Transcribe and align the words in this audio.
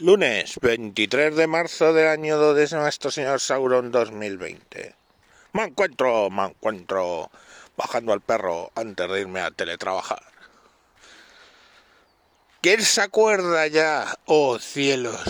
Lunes 0.00 0.60
23 0.62 1.34
de 1.34 1.48
marzo 1.48 1.92
del 1.92 2.06
año 2.06 2.54
de 2.54 2.68
nuestro 2.70 3.10
señor 3.10 3.40
Sauron 3.40 3.90
2020. 3.90 4.94
Me 5.54 5.64
encuentro, 5.64 6.30
me 6.30 6.44
encuentro 6.44 7.32
bajando 7.76 8.12
al 8.12 8.20
perro 8.20 8.70
antes 8.76 9.10
de 9.10 9.20
irme 9.20 9.40
a 9.40 9.50
teletrabajar. 9.50 10.22
¿Quién 12.60 12.80
se 12.84 13.00
acuerda 13.00 13.66
ya, 13.66 14.16
oh 14.26 14.60
cielos, 14.60 15.20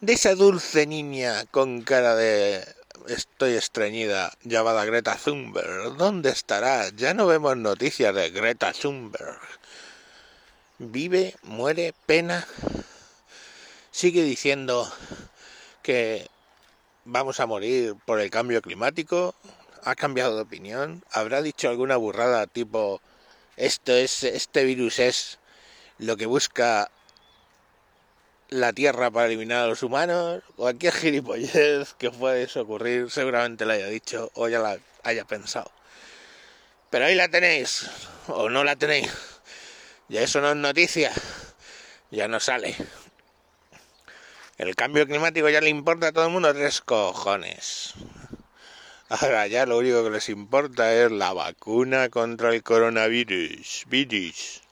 de 0.00 0.12
esa 0.12 0.36
dulce 0.36 0.86
niña 0.86 1.46
con 1.46 1.82
cara 1.82 2.14
de 2.14 2.64
estoy 3.08 3.54
estreñida 3.54 4.32
llamada 4.44 4.84
Greta 4.84 5.16
Thunberg? 5.16 5.96
¿Dónde 5.96 6.30
estará? 6.30 6.88
Ya 6.90 7.14
no 7.14 7.26
vemos 7.26 7.56
noticias 7.56 8.14
de 8.14 8.30
Greta 8.30 8.72
Thunberg. 8.72 9.40
Vive, 10.78 11.34
muere, 11.42 11.92
pena 12.06 12.46
sigue 13.98 14.22
diciendo 14.22 14.88
que 15.82 16.28
vamos 17.04 17.40
a 17.40 17.46
morir 17.46 17.96
por 18.06 18.20
el 18.20 18.30
cambio 18.30 18.62
climático, 18.62 19.34
ha 19.82 19.96
cambiado 19.96 20.36
de 20.36 20.42
opinión, 20.42 21.02
habrá 21.10 21.42
dicho 21.42 21.68
alguna 21.68 21.96
burrada 21.96 22.46
tipo 22.46 23.00
esto 23.56 23.90
es 23.90 24.22
este 24.22 24.62
virus 24.62 25.00
es 25.00 25.40
lo 25.98 26.16
que 26.16 26.26
busca 26.26 26.92
la 28.50 28.72
Tierra 28.72 29.10
para 29.10 29.26
eliminar 29.26 29.64
a 29.64 29.66
los 29.66 29.82
humanos, 29.82 30.44
cualquier 30.54 30.92
gilipollez 30.92 31.94
que 31.94 32.12
pueda 32.12 32.46
ocurrir 32.62 33.10
seguramente 33.10 33.66
la 33.66 33.74
haya 33.74 33.88
dicho 33.88 34.30
o 34.34 34.46
ya 34.46 34.60
la 34.60 34.78
haya 35.02 35.24
pensado. 35.24 35.72
Pero 36.88 37.06
ahí 37.06 37.16
la 37.16 37.28
tenéis, 37.28 37.90
o 38.28 38.48
no 38.48 38.62
la 38.62 38.76
tenéis. 38.76 39.10
Ya 40.08 40.22
eso 40.22 40.40
no 40.40 40.50
es 40.50 40.56
noticia, 40.56 41.10
ya 42.12 42.28
no 42.28 42.38
sale. 42.38 42.76
El 44.58 44.74
cambio 44.74 45.06
climático 45.06 45.48
ya 45.48 45.60
le 45.60 45.68
importa 45.68 46.08
a 46.08 46.12
todo 46.12 46.26
el 46.26 46.32
mundo 46.32 46.52
tres 46.52 46.80
cojones. 46.80 47.94
Ahora 49.08 49.46
ya 49.46 49.66
lo 49.66 49.78
único 49.78 50.02
que 50.02 50.10
les 50.10 50.28
importa 50.30 50.92
es 50.92 51.12
la 51.12 51.32
vacuna 51.32 52.08
contra 52.08 52.52
el 52.52 52.64
coronavirus. 52.64 53.84
Virus. 53.86 54.62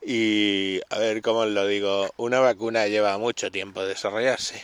Y 0.00 0.80
a 0.90 0.98
ver 0.98 1.22
cómo 1.22 1.40
os 1.40 1.48
lo 1.48 1.66
digo, 1.66 2.08
una 2.18 2.38
vacuna 2.38 2.86
lleva 2.86 3.18
mucho 3.18 3.50
tiempo 3.50 3.84
desarrollarse. 3.84 4.62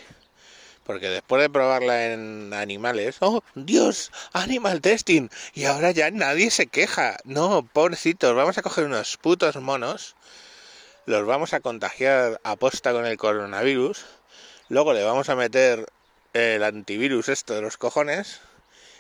Porque 0.84 1.08
después 1.08 1.42
de 1.42 1.50
probarla 1.50 2.12
en 2.12 2.54
animales, 2.54 3.16
oh 3.18 3.42
Dios, 3.56 4.12
animal 4.32 4.80
testing, 4.80 5.28
y 5.54 5.64
ahora 5.64 5.90
ya 5.90 6.08
nadie 6.12 6.52
se 6.52 6.68
queja. 6.68 7.16
No, 7.24 7.66
pobrecitos, 7.66 8.36
vamos 8.36 8.56
a 8.58 8.62
coger 8.62 8.84
unos 8.84 9.16
putos 9.16 9.56
monos, 9.56 10.14
los 11.04 11.26
vamos 11.26 11.52
a 11.52 11.58
contagiar 11.58 12.40
a 12.44 12.54
posta 12.54 12.92
con 12.92 13.06
el 13.06 13.16
coronavirus 13.16 14.04
Luego 14.70 14.92
le 14.92 15.02
vamos 15.02 15.28
a 15.28 15.34
meter 15.34 15.84
el 16.32 16.62
antivirus 16.62 17.28
esto 17.28 17.54
de 17.54 17.60
los 17.60 17.76
cojones 17.76 18.40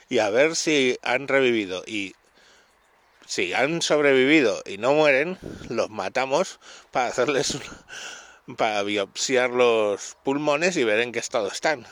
y 0.08 0.18
a 0.18 0.28
ver 0.28 0.56
si 0.56 0.98
han 1.00 1.28
revivido 1.28 1.84
y 1.86 2.16
si 3.24 3.54
han 3.54 3.80
sobrevivido 3.80 4.64
y 4.66 4.78
no 4.78 4.94
mueren, 4.94 5.38
los 5.68 5.88
matamos 5.88 6.58
para 6.90 7.06
hacerles 7.06 7.56
para 8.56 8.82
biopsiar 8.82 9.50
los 9.50 10.16
pulmones 10.24 10.76
y 10.76 10.82
ver 10.82 10.98
en 10.98 11.12
qué 11.12 11.20
estado 11.20 11.46
están. 11.46 11.86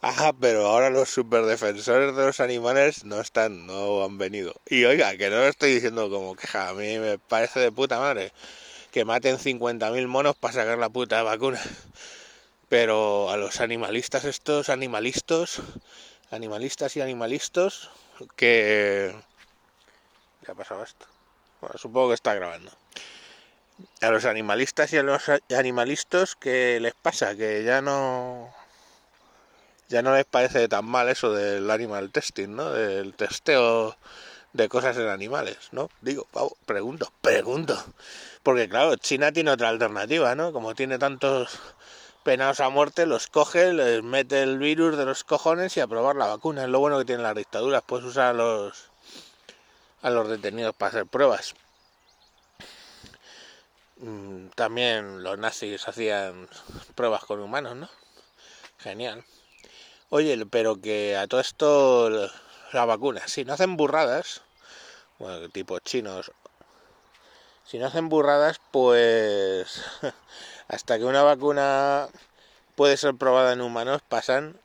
Ajá, 0.00 0.32
pero 0.32 0.64
ahora 0.64 0.88
los 0.88 1.10
superdefensores 1.10 2.16
de 2.16 2.24
los 2.24 2.40
animales 2.40 3.04
no 3.04 3.20
están, 3.20 3.66
no 3.66 4.02
han 4.02 4.16
venido. 4.16 4.54
Y 4.64 4.84
oiga, 4.84 5.14
que 5.18 5.28
no 5.28 5.36
lo 5.36 5.48
estoy 5.48 5.74
diciendo 5.74 6.08
como 6.08 6.36
queja, 6.36 6.70
a 6.70 6.72
mí 6.72 6.98
me 6.98 7.18
parece 7.18 7.60
de 7.60 7.70
puta 7.70 7.98
madre 7.98 8.32
que 8.92 9.04
maten 9.04 9.36
50.000 9.36 10.06
monos 10.06 10.36
para 10.36 10.54
sacar 10.54 10.78
la 10.78 10.88
puta 10.88 11.22
vacuna. 11.22 11.60
Pero 12.70 13.30
a 13.30 13.36
los 13.36 13.60
animalistas 13.60 14.24
estos, 14.24 14.68
animalistas, 14.68 15.60
animalistas 16.30 16.96
y 16.96 17.00
animalistas, 17.00 17.90
que... 18.36 19.12
¿Qué 20.44 20.52
ha 20.52 20.54
pasado 20.54 20.84
esto? 20.84 21.04
Bueno, 21.60 21.76
supongo 21.78 22.10
que 22.10 22.14
está 22.14 22.32
grabando. 22.32 22.70
A 24.00 24.10
los 24.10 24.24
animalistas 24.24 24.92
y 24.92 24.98
a 24.98 25.02
los 25.02 25.24
animalistas, 25.50 26.36
¿qué 26.36 26.78
les 26.80 26.94
pasa? 26.94 27.34
Que 27.34 27.64
ya 27.64 27.82
no... 27.82 28.54
Ya 29.88 30.02
no 30.02 30.14
les 30.14 30.24
parece 30.24 30.68
tan 30.68 30.84
mal 30.84 31.08
eso 31.08 31.32
del 31.32 31.68
animal 31.72 32.12
testing, 32.12 32.54
¿no? 32.54 32.70
Del 32.70 33.14
testeo 33.14 33.96
de 34.52 34.68
cosas 34.68 34.96
en 34.96 35.08
animales, 35.08 35.58
¿no? 35.72 35.90
Digo, 36.02 36.28
pregunto, 36.66 37.12
pregunto. 37.20 37.82
Porque 38.44 38.68
claro, 38.68 38.94
China 38.94 39.32
tiene 39.32 39.50
otra 39.50 39.70
alternativa, 39.70 40.36
¿no? 40.36 40.52
Como 40.52 40.76
tiene 40.76 41.00
tantos 41.00 41.58
penados 42.22 42.60
a 42.60 42.68
muerte, 42.68 43.06
los 43.06 43.26
coge, 43.28 43.72
les 43.72 44.02
mete 44.02 44.42
el 44.42 44.58
virus 44.58 44.96
de 44.96 45.04
los 45.04 45.24
cojones 45.24 45.76
y 45.76 45.80
a 45.80 45.86
probar 45.86 46.16
la 46.16 46.26
vacuna. 46.26 46.64
Es 46.64 46.68
lo 46.68 46.80
bueno 46.80 46.98
que 46.98 47.04
tienen 47.04 47.22
las 47.22 47.34
dictaduras, 47.34 47.82
puedes 47.86 48.06
usar 48.06 48.26
a 48.26 48.32
los, 48.32 48.90
a 50.02 50.10
los 50.10 50.28
detenidos 50.28 50.74
para 50.74 50.90
hacer 50.90 51.06
pruebas. 51.06 51.54
Mm, 53.98 54.48
también 54.54 55.22
los 55.22 55.38
nazis 55.38 55.86
hacían 55.86 56.48
pruebas 56.94 57.24
con 57.24 57.40
humanos, 57.40 57.76
¿no? 57.76 57.88
Genial. 58.78 59.24
Oye, 60.08 60.44
pero 60.46 60.80
que 60.80 61.16
a 61.16 61.26
todo 61.26 61.40
esto 61.40 62.10
la 62.72 62.84
vacuna, 62.84 63.28
si 63.28 63.44
no 63.44 63.52
hacen 63.52 63.76
burradas, 63.76 64.42
bueno, 65.18 65.48
tipo 65.50 65.78
chinos, 65.80 66.32
si 67.64 67.78
no 67.78 67.86
hacen 67.86 68.08
burradas, 68.08 68.60
pues 68.72 69.82
hasta 70.70 70.98
que 70.98 71.04
una 71.04 71.22
vacuna 71.22 72.08
puede 72.76 72.96
ser 72.96 73.14
probada 73.14 73.52
en 73.52 73.60
humanos 73.60 74.02
pasan 74.08 74.56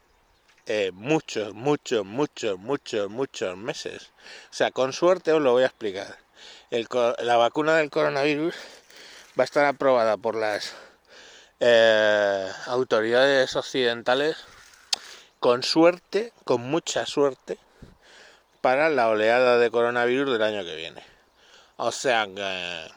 eh, 0.67 0.91
muchos, 0.93 1.55
muchos, 1.55 2.05
muchos, 2.05 2.59
muchos, 2.59 3.09
muchos 3.09 3.57
meses. 3.57 4.11
O 4.51 4.53
sea, 4.53 4.69
con 4.69 4.93
suerte 4.93 5.31
os 5.33 5.41
lo 5.41 5.53
voy 5.53 5.63
a 5.63 5.67
explicar. 5.67 6.17
la 6.69 7.37
vacuna 7.37 7.77
del 7.77 7.89
coronavirus 7.89 8.55
va 9.37 9.43
a 9.43 9.45
estar 9.45 9.65
aprobada 9.65 10.15
por 10.17 10.35
las 10.35 10.73
eh, 11.59 12.51
autoridades 12.67 13.55
occidentales 13.55 14.37
con 15.39 15.63
suerte, 15.63 16.33
con 16.43 16.61
mucha 16.61 17.07
suerte, 17.07 17.57
para 18.61 18.89
la 18.89 19.09
oleada 19.09 19.57
de 19.57 19.71
coronavirus 19.71 20.33
del 20.33 20.43
año 20.43 20.63
que 20.63 20.75
viene. 20.75 21.03
O 21.77 21.91
sea 21.91 22.27
que 22.27 22.87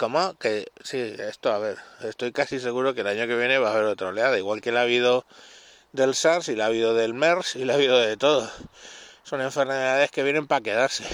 ¿Cómo? 0.00 0.32
Que 0.38 0.72
sí, 0.82 0.96
esto, 1.18 1.52
a 1.52 1.58
ver, 1.58 1.76
estoy 2.00 2.32
casi 2.32 2.58
seguro 2.58 2.94
que 2.94 3.02
el 3.02 3.06
año 3.06 3.26
que 3.26 3.36
viene 3.36 3.58
va 3.58 3.68
a 3.68 3.74
haber 3.74 3.84
otra 3.84 4.08
oleada, 4.08 4.38
igual 4.38 4.62
que 4.62 4.72
la 4.72 4.80
ha 4.80 4.84
habido 4.84 5.26
del 5.92 6.14
SARS 6.14 6.48
y 6.48 6.56
la 6.56 6.64
ha 6.64 6.66
habido 6.68 6.94
del 6.94 7.12
MERS 7.12 7.56
y 7.56 7.66
la 7.66 7.74
ha 7.74 7.76
habido 7.76 7.98
de 7.98 8.16
todo. 8.16 8.50
Son 9.24 9.42
enfermedades 9.42 10.10
que 10.10 10.22
vienen 10.22 10.46
para 10.46 10.62
quedarse. 10.62 11.04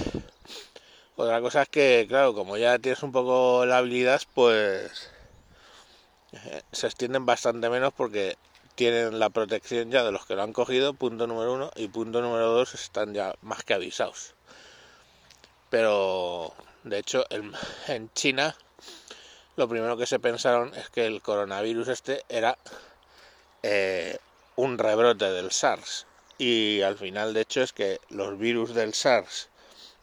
Otra 1.16 1.40
cosa 1.40 1.62
es 1.62 1.68
que, 1.68 2.06
claro, 2.08 2.32
como 2.32 2.56
ya 2.58 2.78
tienes 2.78 3.02
un 3.02 3.10
poco 3.10 3.66
la 3.66 3.78
habilidad, 3.78 4.22
pues 4.34 5.10
eh, 6.30 6.62
se 6.70 6.86
extienden 6.86 7.26
bastante 7.26 7.68
menos 7.68 7.92
porque 7.92 8.36
tienen 8.76 9.18
la 9.18 9.30
protección 9.30 9.90
ya 9.90 10.04
de 10.04 10.12
los 10.12 10.26
que 10.26 10.36
lo 10.36 10.44
han 10.44 10.52
cogido, 10.52 10.94
punto 10.94 11.26
número 11.26 11.54
uno, 11.54 11.72
y 11.74 11.88
punto 11.88 12.22
número 12.22 12.52
dos, 12.52 12.74
están 12.74 13.14
ya 13.14 13.34
más 13.42 13.64
que 13.64 13.74
avisados. 13.74 14.36
Pero, 15.70 16.54
de 16.84 16.98
hecho, 16.98 17.24
en 17.88 18.12
China 18.12 18.56
lo 19.56 19.68
primero 19.68 19.96
que 19.96 20.06
se 20.06 20.18
pensaron 20.18 20.74
es 20.74 20.90
que 20.90 21.06
el 21.06 21.22
coronavirus 21.22 21.88
este 21.88 22.22
era 22.28 22.58
eh, 23.62 24.18
un 24.56 24.78
rebrote 24.78 25.30
del 25.30 25.50
SARS. 25.50 26.06
Y 26.38 26.82
al 26.82 26.98
final, 26.98 27.32
de 27.32 27.40
hecho, 27.40 27.62
es 27.62 27.72
que 27.72 27.98
los 28.10 28.38
virus 28.38 28.74
del 28.74 28.92
SARS 28.92 29.48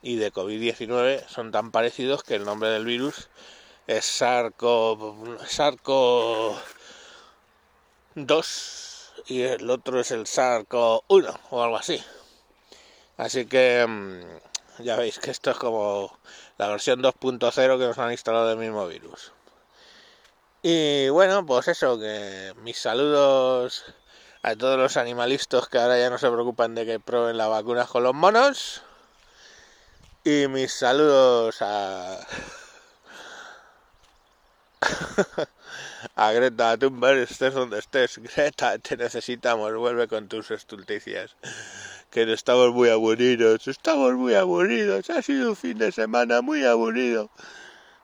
y 0.01 0.15
de 0.15 0.33
COVID-19 0.33 1.27
son 1.27 1.51
tan 1.51 1.71
parecidos 1.71 2.23
que 2.23 2.35
el 2.35 2.45
nombre 2.45 2.69
del 2.69 2.85
virus 2.85 3.29
es 3.85 4.05
SARCO, 4.05 5.37
SARCO 5.45 6.59
2 8.15 9.13
y 9.27 9.41
el 9.43 9.69
otro 9.69 9.99
es 9.99 10.11
el 10.11 10.25
SARCO 10.25 11.03
1 11.07 11.39
o 11.51 11.63
algo 11.63 11.77
así. 11.77 12.03
Así 13.17 13.45
que 13.45 13.85
mm, 13.87 14.83
ya 14.83 14.95
veis 14.95 15.19
que 15.19 15.29
esto 15.31 15.51
es 15.51 15.57
como 15.57 16.17
la 16.57 16.67
versión 16.67 17.01
2.0 17.03 17.77
que 17.77 17.85
nos 17.85 17.97
han 17.99 18.11
instalado 18.11 18.47
del 18.47 18.57
mismo 18.57 18.87
virus. 18.87 19.31
Y 20.65 21.09
bueno, 21.09 21.45
pues 21.45 21.67
eso, 21.67 21.99
que 21.99 22.53
mis 22.61 22.77
saludos 22.77 23.83
a 24.43 24.55
todos 24.55 24.77
los 24.79 24.95
animalistas 24.95 25.67
que 25.67 25.77
ahora 25.77 25.99
ya 25.99 26.09
no 26.09 26.17
se 26.17 26.31
preocupan 26.31 26.73
de 26.73 26.85
que 26.85 27.01
prueben 27.01 27.37
la 27.37 27.47
vacuna 27.49 27.85
con 27.85 28.03
los 28.03 28.13
monos. 28.13 28.81
Y 30.23 30.47
mis 30.47 30.71
saludos 30.71 31.61
a. 31.61 32.17
a 36.15 36.31
Greta 36.31 36.77
Thunberg, 36.77 37.29
estés 37.29 37.53
donde 37.53 37.79
estés. 37.79 38.19
Greta, 38.19 38.79
te 38.79 38.95
necesitamos, 38.95 39.75
vuelve 39.75 40.07
con 40.07 40.29
tus 40.29 40.49
estulticias. 40.51 41.35
Que 42.09 42.31
estamos 42.31 42.71
muy 42.71 42.87
aburridos, 42.87 43.67
estamos 43.67 44.13
muy 44.13 44.35
aburridos. 44.35 45.09
Ha 45.09 45.21
sido 45.21 45.49
un 45.49 45.55
fin 45.57 45.77
de 45.77 45.91
semana 45.91 46.41
muy 46.41 46.63
aburrido. 46.63 47.29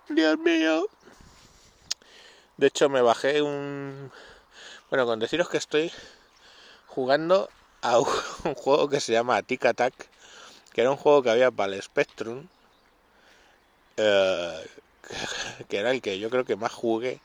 Dios 0.09 0.37
mío. 0.39 0.89
De 2.59 2.67
hecho, 2.67 2.89
me 2.89 3.01
bajé 3.01 3.41
un, 3.41 4.11
Bueno, 4.89 5.05
con 5.05 5.17
deciros 5.17 5.47
que 5.47 5.55
estoy 5.55 5.93
jugando 6.87 7.49
a 7.81 7.99
un 8.43 8.53
juego 8.53 8.89
que 8.89 8.99
se 8.99 9.13
llama 9.13 9.41
Tic 9.43 9.65
Attack, 9.65 9.93
que 10.73 10.81
era 10.81 10.91
un 10.91 10.97
juego 10.97 11.23
que 11.23 11.29
había 11.29 11.51
para 11.51 11.73
el 11.73 11.81
Spectrum, 11.81 12.47
eh, 13.95 14.67
que 15.69 15.77
era 15.77 15.91
el 15.91 16.01
que 16.01 16.19
yo 16.19 16.29
creo 16.29 16.43
que 16.43 16.57
más 16.57 16.73
jugué 16.73 17.21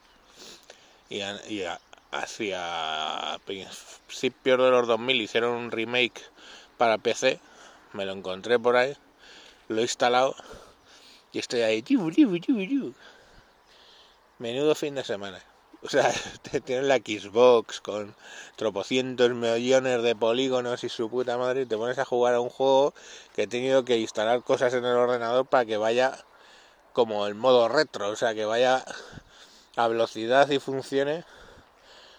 y, 1.11 1.17
y 1.19 1.65
hacia 2.13 3.41
principios 3.45 4.59
de 4.61 4.71
los 4.71 4.87
2000 4.87 5.21
hicieron 5.21 5.57
un 5.57 5.73
remake 5.73 6.23
para 6.79 6.99
PC, 6.99 7.41
me 7.93 8.05
lo 8.05 8.13
encontré 8.13 8.61
por 8.61 8.77
ahí, 8.77 8.97
lo 9.67 9.81
he 9.81 9.83
instalado 9.83 10.37
y 11.33 11.41
estoy 11.41 11.63
ahí. 11.63 11.83
Menudo 14.39 14.75
fin 14.75 14.95
de 14.97 15.05
semana. 15.05 15.41
O 15.83 15.89
sea, 15.89 16.13
tienes 16.65 16.87
la 16.87 16.97
Xbox 16.97 17.81
con 17.81 18.17
tropocientos 18.57 19.31
millones 19.31 20.03
de 20.03 20.17
polígonos 20.17 20.83
y 20.83 20.89
su 20.89 21.09
puta 21.11 21.39
madre 21.39 21.63
y 21.63 21.67
te 21.67 21.77
pones 21.77 21.99
a 21.99 22.05
jugar 22.05 22.35
a 22.35 22.41
un 22.41 22.49
juego 22.49 22.95
que 23.35 23.43
he 23.43 23.47
tenido 23.47 23.85
que 23.85 23.99
instalar 23.99 24.43
cosas 24.43 24.73
en 24.75 24.85
el 24.85 24.97
ordenador 24.97 25.47
para 25.47 25.65
que 25.65 25.77
vaya 25.77 26.19
como 26.93 27.27
el 27.27 27.35
modo 27.35 27.69
retro, 27.69 28.09
o 28.09 28.17
sea, 28.17 28.35
que 28.35 28.45
vaya 28.45 28.85
a 29.77 29.89
velocidad 29.89 30.49
y 30.51 30.59
funcione 30.59 31.25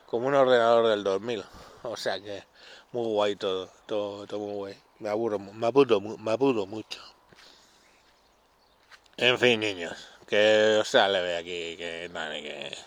como 0.06 0.28
un 0.28 0.36
ordenador 0.36 0.88
del 0.88 1.04
2000. 1.04 1.44
O 1.84 1.98
sea 1.98 2.20
que 2.22 2.44
muy 2.92 3.08
guay 3.08 3.36
todo, 3.36 3.70
todo, 3.88 4.26
todo 4.26 4.40
muy 4.40 4.54
guay. 4.54 4.78
Me 5.00 5.10
aburro, 5.10 5.40
me 5.40 5.68
aburro, 5.68 6.00
me 6.00 6.32
aburro 6.32 6.66
mucho. 6.66 7.02
En 9.18 9.40
fin, 9.40 9.60
niños, 9.60 10.15
que 10.28 10.78
os 10.82 10.88
sale 10.90 11.22
de 11.22 11.38
aquí, 11.38 11.78
que 11.78 12.10
que 12.12 12.78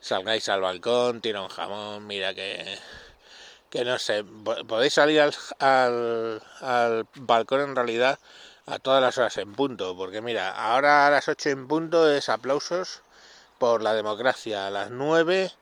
salgáis 0.00 0.48
al 0.48 0.60
balcón, 0.60 1.20
tira 1.20 1.42
un 1.42 1.48
jamón, 1.48 2.06
mira 2.06 2.34
que, 2.34 2.78
que 3.70 3.84
no 3.84 3.98
sé, 3.98 4.24
podéis 4.68 4.94
salir 4.94 5.20
al, 5.20 5.34
al, 5.58 6.42
al, 6.60 7.06
balcón 7.16 7.60
en 7.60 7.76
realidad 7.76 8.18
a 8.66 8.78
todas 8.78 9.02
las 9.02 9.18
horas 9.18 9.36
en 9.38 9.52
punto, 9.54 9.96
porque 9.96 10.20
mira, 10.20 10.50
ahora 10.50 11.06
a 11.06 11.10
las 11.10 11.28
8 11.28 11.50
en 11.50 11.68
punto 11.68 12.10
es 12.10 12.28
aplausos 12.28 13.02
por 13.58 13.82
la 13.82 13.94
democracia, 13.94 14.66
a 14.66 14.70
las 14.70 14.90
9 14.90 15.52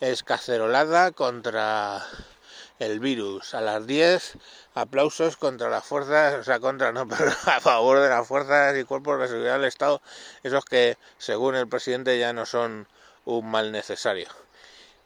es 0.00 0.22
cacerolada 0.22 1.12
contra 1.12 2.04
el 2.78 3.00
virus, 3.00 3.54
a 3.54 3.60
las 3.60 3.86
10 3.86 4.38
aplausos 4.74 5.36
contra 5.36 5.68
las 5.68 5.84
fuerzas, 5.84 6.34
o 6.34 6.44
sea, 6.44 6.60
contra 6.60 6.92
no, 6.92 7.06
pero 7.08 7.30
a 7.46 7.60
favor 7.60 8.00
de 8.00 8.08
las 8.08 8.26
fuerzas 8.26 8.76
y 8.76 8.84
cuerpos 8.84 9.20
de 9.20 9.28
seguridad 9.28 9.54
del 9.54 9.64
Estado, 9.64 10.02
esos 10.42 10.64
que 10.64 10.98
según 11.18 11.54
el 11.54 11.68
presidente 11.68 12.18
ya 12.18 12.32
no 12.32 12.46
son 12.46 12.88
un 13.24 13.50
mal 13.50 13.72
necesario. 13.72 14.28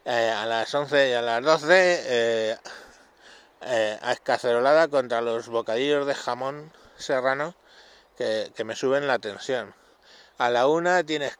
Eh, 0.05 0.31
a 0.31 0.45
las 0.45 0.73
11 0.73 1.09
y 1.09 1.13
a 1.13 1.21
las 1.21 1.43
12 1.43 1.67
eh, 1.71 2.57
eh, 3.61 3.99
escacerolada 4.11 4.87
contra 4.87 5.21
los 5.21 5.49
bocadillos 5.49 6.07
de 6.07 6.15
jamón 6.15 6.71
serrano 6.97 7.53
que, 8.17 8.51
me 8.65 8.75
suben 8.75 9.07
la 9.07 9.19
tensión. 9.19 9.73
A 10.37 10.49
la 10.49 10.67
una 10.67 11.03
tienes 11.03 11.37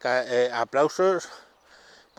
aplausos 0.54 1.30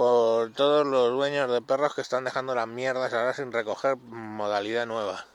por 0.00 0.50
todos 0.55 0.87
los 0.87 1.11
dueños 1.11 1.50
de 1.50 1.61
perros 1.61 1.94
que 1.94 2.00
están 2.00 2.25
dejando 2.25 2.55
las 2.55 2.67
mierdas 2.67 3.12
ahora 3.12 3.35
sin 3.35 3.52
recoger 3.52 3.99
modalidad 3.99 4.87
nueva. 4.87 5.26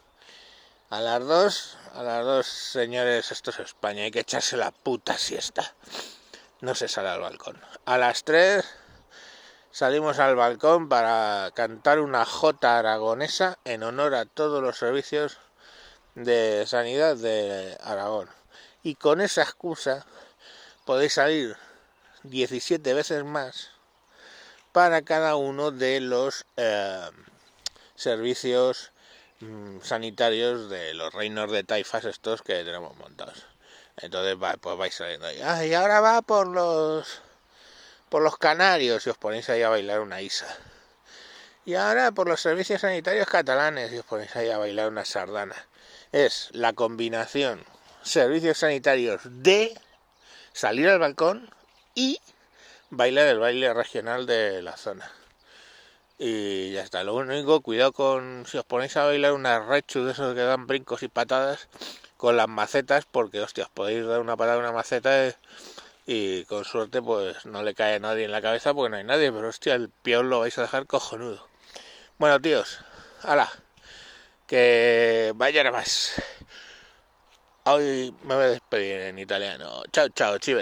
A 0.90 1.02
las 1.02 1.24
dos, 1.24 1.78
a 1.94 2.02
las 2.02 2.26
dos, 2.26 2.48
señores, 2.48 3.32
esto 3.32 3.52
es 3.52 3.60
España, 3.60 4.06
hay 4.06 4.10
que 4.10 4.22
echarse 4.22 4.58
la 4.58 4.72
puta 4.72 5.20
siesta. 5.20 5.76
No 6.62 6.74
se 6.74 6.88
sale 6.88 7.10
al 7.10 7.22
balcón. 7.22 7.62
A 7.86 8.00
las 8.00 8.24
tres 8.24 8.66
salimos 9.70 10.18
al 10.18 10.36
balcón 10.36 10.90
para 10.90 11.52
cantar 11.54 12.00
una 12.00 12.26
jota 12.26 12.80
aragonesa 12.80 13.60
en 13.66 13.84
honor 13.84 14.16
a 14.16 14.26
todos 14.26 14.64
los 14.64 14.80
servicios 14.80 15.38
de 16.16 16.66
sanidad 16.66 17.18
de 17.18 17.78
Aragón. 17.84 18.30
Y 18.82 18.96
con 18.96 19.22
esa 19.22 19.44
excusa 19.44 20.08
podéis 20.86 21.14
salir 21.14 21.56
17 22.24 22.96
veces 22.96 23.24
más 23.24 23.75
para 24.76 25.04
cada 25.04 25.38
uno 25.38 25.72
de 25.72 26.02
los 26.02 26.46
eh, 26.58 27.10
servicios 27.96 28.92
mm, 29.40 29.80
sanitarios 29.80 30.70
de 30.70 30.94
los 30.94 31.14
reinos 31.14 31.50
de 31.50 31.64
taifas 31.64 32.04
estos 32.04 32.42
que 32.42 32.62
tenemos 32.66 32.98
montados. 32.98 33.46
Entonces 33.96 34.36
pues 34.60 34.78
vais 34.78 34.94
saliendo 34.94 35.28
ahí. 35.28 35.40
Ah, 35.42 35.66
y 35.66 35.74
ahora 35.74 36.02
va 36.02 36.22
por 36.22 36.48
los 36.48 37.22
por 38.10 38.22
los 38.22 38.38
canarios 38.38 39.08
y 39.08 39.12
os 39.12 39.18
ponéis 39.18 39.50
ahí 39.50 39.62
a 39.62 39.70
bailar 39.70 40.02
una 40.02 40.22
isa. 40.22 40.54
Y 41.64 41.76
ahora 41.76 42.12
por 42.12 42.28
los 42.28 42.42
servicios 42.42 42.82
sanitarios 42.82 43.28
catalanes 43.28 43.94
y 43.94 44.00
os 44.00 44.06
ponéis 44.06 44.36
ahí 44.36 44.50
a 44.50 44.58
bailar 44.58 44.90
una 44.90 45.06
sardana. 45.06 45.56
Es 46.12 46.50
la 46.52 46.74
combinación 46.74 47.64
servicios 48.04 48.58
sanitarios 48.58 49.22
de 49.24 49.74
salir 50.52 50.90
al 50.90 51.00
balcón 51.00 51.50
y 51.94 52.20
bailar 52.96 53.28
el 53.28 53.40
baile 53.40 53.74
regional 53.74 54.26
de 54.26 54.62
la 54.62 54.78
zona. 54.78 55.12
Y 56.18 56.72
ya 56.72 56.82
está. 56.82 57.04
Lo 57.04 57.16
único, 57.16 57.62
cuidado 57.62 57.92
con 57.94 58.46
si 58.48 58.58
os 58.58 58.66
ponéis 58.66 58.96
a 58.98 59.06
bailar 59.06 59.34
una 59.34 59.60
rechu 59.60 60.06
de 60.06 60.14
esos 60.14 60.34
que 60.34 60.42
dan 60.42 60.68
brincos 60.68 61.04
y 61.04 61.08
patadas 61.10 61.68
con 62.18 62.38
las 62.38 62.48
macetas, 62.48 63.06
porque 63.06 63.42
hostias, 63.42 63.70
podéis 63.74 64.06
dar 64.06 64.22
una 64.22 64.38
patada 64.38 64.58
a 64.58 64.60
una 64.60 64.72
maceta 64.72 65.36
y 66.08 66.46
con 66.46 66.66
suerte 66.66 67.02
pues 67.02 67.46
no 67.46 67.64
le 67.64 67.74
cae 67.76 67.96
a 67.96 68.00
nadie 68.00 68.26
en 68.26 68.32
la 68.32 68.42
cabeza 68.42 68.74
porque 68.74 68.92
no 68.92 68.98
hay 68.98 69.04
nadie, 69.04 69.32
pero 69.32 69.50
hostia, 69.50 69.76
el 69.76 69.90
peor 69.90 70.26
lo 70.26 70.40
vais 70.40 70.58
a 70.58 70.62
dejar 70.62 70.88
cojonudo. 70.88 71.48
Bueno, 72.18 72.40
tíos, 72.42 72.80
hala, 73.24 73.52
que 74.48 75.34
vayan 75.36 75.68
a 75.68 75.72
más. 75.72 76.14
Hoy 77.66 78.14
me 78.24 78.36
voy 78.36 78.44
a 78.46 78.50
despedir 78.50 79.02
en 79.02 79.20
italiano. 79.20 79.84
Chao, 79.92 80.10
chao, 80.10 80.38
ci. 80.40 80.54